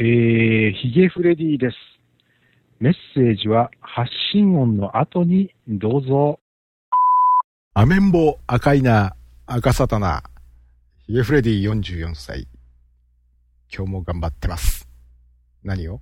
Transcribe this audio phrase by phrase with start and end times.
[0.00, 1.76] えー、ヒゲフレディです。
[2.78, 6.38] メッセージは発信音の後にどうぞ。
[7.74, 9.16] アメンボ赤いな、
[9.46, 10.22] 赤サタナ、
[11.04, 12.46] ヒゲフレディ44歳。
[13.74, 14.88] 今日も頑張ってます。
[15.64, 16.00] 何を？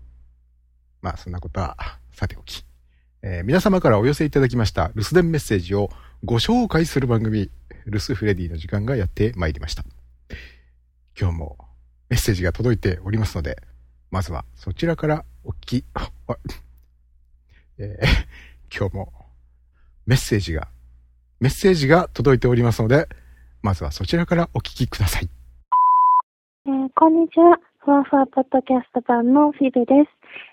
[1.00, 1.74] まあそんなことは
[2.12, 2.66] さておき。
[3.22, 5.88] えー皆様からお寄せいただきました留守電メッセージを
[6.22, 7.50] ご紹介する番組、
[7.86, 9.84] 留守フレディの時間がやってまいりました。
[11.18, 11.56] 今日も
[12.10, 13.56] メッセージが届いておりますので、
[14.10, 15.84] まずはそちらからお聞き、
[17.78, 18.06] えー
[18.76, 19.12] 今日も
[20.06, 20.68] メッセージが、
[21.40, 23.08] メッセージが届いておりますので、
[23.62, 25.28] まずはそちらからお聞きください。
[26.66, 27.58] えーこんにちは。
[27.78, 30.10] ふわふわポッドキャスト版のフィベです。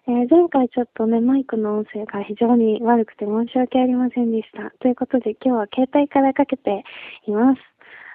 [0.07, 4.71] えー前回ちょっとね、マイクの音声が非常に悪くて申し訳ありませんでした。
[4.79, 6.83] ということで今日は携帯からかけて
[7.27, 7.61] います。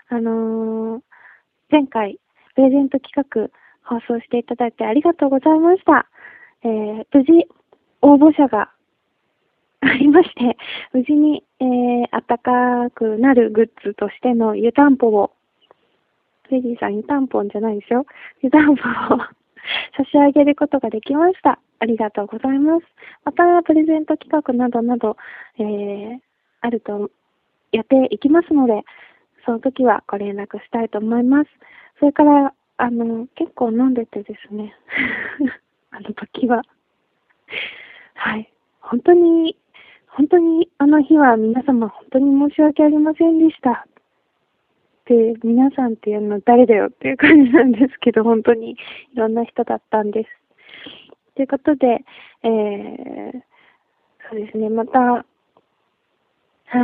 [0.08, 1.02] あのー
[1.70, 2.18] 前回、
[2.54, 3.50] プレゼント企画
[3.88, 6.06] 放送していただいてありがとうございました。
[6.62, 7.48] えー無事、
[8.02, 8.70] 応募者が
[9.80, 10.56] ありまして、
[10.92, 15.32] 無事に、えー、暖かくなるグッズとしての湯たんぽを
[16.48, 18.06] フレディさん、湯たんぽんじゃないですよ。
[18.42, 18.82] 湯たんぽ
[19.14, 19.18] を
[19.96, 21.58] 差し上げることができました。
[21.78, 22.86] ありがとうございます。
[23.24, 25.16] また、プレゼント企画などなど、
[25.58, 26.18] えー、
[26.60, 27.10] あると、
[27.70, 28.82] やっていきますので、
[29.44, 31.50] その時はご連絡したいと思います。
[31.98, 34.72] それから、あの、結構飲んでてですね、
[35.90, 36.62] あの時は、
[38.14, 39.56] はい、本当に、
[40.06, 43.86] 本当にあの日は皆様本当に申し訳ありませんでした。
[45.06, 48.76] で、皆さんっていうのは誰だよっていう感じなんですけど、本当にい
[49.14, 50.30] ろんな人だったんです。
[51.34, 52.04] ということで、
[52.42, 53.42] えー、
[54.30, 55.24] そうですね、また、は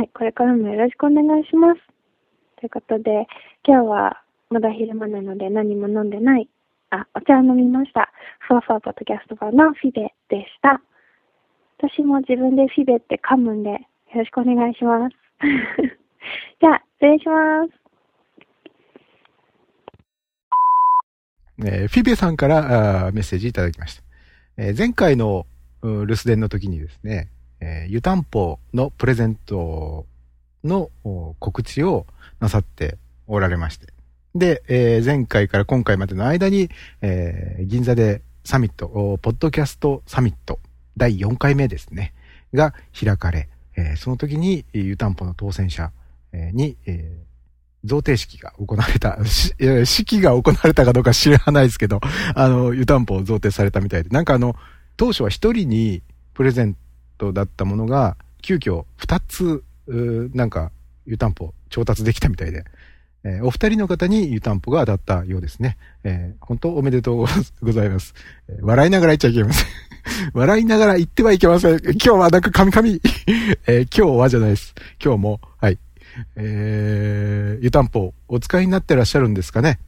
[0.01, 1.81] い、これからもよろしくお願いします。
[2.57, 3.27] ということで、
[3.65, 6.49] 今日はまだ昼間なので何も飲んでない、
[6.91, 8.11] あ、お茶を飲みました。
[8.39, 10.81] ふわふわポッドキャスト版のフィベでした。
[11.77, 13.79] 私も自分でフィベって噛むんで、よ
[14.15, 15.15] ろしくお願いします。
[16.61, 17.85] じゃあ、失礼します。
[21.59, 24.03] えーフィベさんからあメッセージいただきました。
[24.57, 25.45] えー前回の
[25.81, 27.29] う留守電の時にですね、
[27.61, 30.05] えー湯たんぽのプレゼント
[30.63, 30.89] の
[31.39, 32.05] 告知を
[32.39, 32.97] なさって
[33.27, 33.94] おられまして。
[34.35, 36.69] で、えー前回から今回までの間に、
[37.01, 38.87] えー銀座でサミット、
[39.21, 40.59] ポッドキャストサミット
[40.97, 42.13] 第4回目ですね、
[42.53, 45.91] が開かれ、えーその時に湯たんぽの当選者
[46.33, 47.25] に、えー
[47.85, 49.19] 贈呈式が行われた、
[49.85, 52.01] 式が行われたかどうか知らないですけど、
[52.33, 54.55] あの、湯たんぽを贈呈されたみたいで、なんかあの、
[54.97, 56.01] 当初は一人に
[56.33, 56.75] プレゼン
[57.19, 60.71] トだったものが、急遽二つ、なんか、
[61.05, 62.65] 湯たんぽ調達できたみたいで、
[63.25, 65.77] えーお二人の方に湯たんぽが当たったようですね。
[66.03, 67.25] えー本当おめでとう
[67.61, 68.13] ございます。
[68.47, 69.67] え笑いながら言っちゃいけません。
[70.33, 71.79] 笑いながら言ってはいけません。
[71.81, 73.01] 今日はなんかカミカミ。
[73.67, 74.75] え今日はじゃないです。
[75.03, 75.79] 今日も、はい。
[76.35, 79.79] えー、湯たんぽお使いになってらっしゃるんですかね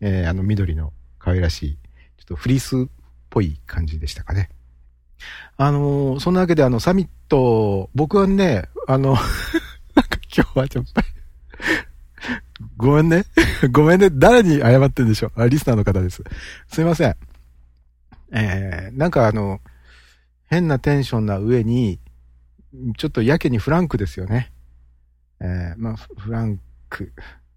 [0.00, 1.78] えー、あの緑の可愛らしい、
[2.18, 2.88] ちょっとフリースっ
[3.30, 4.48] ぽい感じでしたかね。
[5.56, 9.12] あのーそんなわけであのサミット、僕はね、あの、
[9.94, 11.02] なんか今日はちょっと、
[12.76, 13.24] ごめんね。
[13.72, 14.10] ごめんね。
[14.10, 15.42] 誰に謝ってんでしょう？
[15.42, 16.22] あ、リスナーの方です。
[16.68, 17.16] すいません。
[18.32, 19.60] えー、なんかあの、
[20.46, 22.00] 変なテンションな上に、
[22.98, 24.52] ちょっとやけにフランクですよね。
[25.40, 27.12] えー、まあ、フフランク、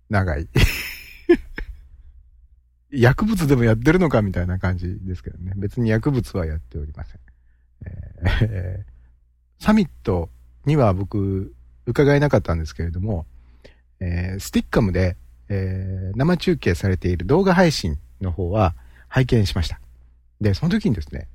[0.09, 0.47] 長い。
[2.91, 5.53] 薬物でもやってるのかみたいな感じですけどね。
[5.56, 7.19] 別に薬物はやっておりません。
[7.86, 8.90] えー
[9.59, 10.30] サミット
[10.66, 11.53] には僕、
[11.86, 13.25] 伺えなかったんですけれども、
[14.00, 15.18] えースティッカムで、
[15.50, 18.76] えー生中継されている動画配信の方は
[19.08, 19.80] 拝見しました。
[20.42, 21.28] で、その時にですね、